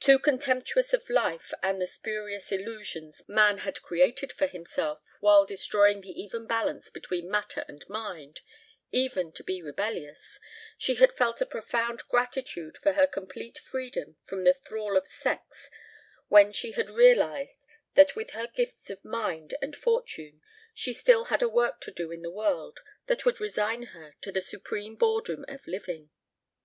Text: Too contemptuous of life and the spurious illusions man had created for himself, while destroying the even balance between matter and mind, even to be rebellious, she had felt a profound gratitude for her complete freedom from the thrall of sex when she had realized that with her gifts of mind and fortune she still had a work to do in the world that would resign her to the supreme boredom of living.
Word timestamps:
Too 0.00 0.18
contemptuous 0.18 0.92
of 0.92 1.08
life 1.08 1.54
and 1.62 1.80
the 1.80 1.86
spurious 1.86 2.50
illusions 2.50 3.22
man 3.28 3.58
had 3.58 3.80
created 3.80 4.32
for 4.32 4.48
himself, 4.48 5.06
while 5.20 5.46
destroying 5.46 6.00
the 6.00 6.08
even 6.10 6.48
balance 6.48 6.90
between 6.90 7.30
matter 7.30 7.64
and 7.68 7.88
mind, 7.88 8.40
even 8.90 9.30
to 9.34 9.44
be 9.44 9.62
rebellious, 9.62 10.40
she 10.76 10.96
had 10.96 11.12
felt 11.12 11.40
a 11.40 11.46
profound 11.46 12.02
gratitude 12.08 12.76
for 12.76 12.94
her 12.94 13.06
complete 13.06 13.56
freedom 13.56 14.16
from 14.24 14.42
the 14.42 14.54
thrall 14.66 14.96
of 14.96 15.06
sex 15.06 15.70
when 16.26 16.50
she 16.52 16.72
had 16.72 16.90
realized 16.90 17.64
that 17.94 18.16
with 18.16 18.30
her 18.32 18.48
gifts 18.48 18.90
of 18.90 19.04
mind 19.04 19.54
and 19.62 19.76
fortune 19.76 20.42
she 20.74 20.92
still 20.92 21.26
had 21.26 21.40
a 21.40 21.48
work 21.48 21.80
to 21.82 21.92
do 21.92 22.10
in 22.10 22.22
the 22.22 22.32
world 22.32 22.80
that 23.06 23.24
would 23.24 23.38
resign 23.38 23.84
her 23.94 24.16
to 24.22 24.32
the 24.32 24.40
supreme 24.40 24.96
boredom 24.96 25.44
of 25.46 25.64
living. 25.68 26.10